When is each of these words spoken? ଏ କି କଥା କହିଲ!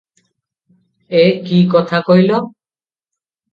ଏ 1.19 1.21
କି 1.51 1.61
କଥା 1.75 2.01
କହିଲ! 2.11 2.43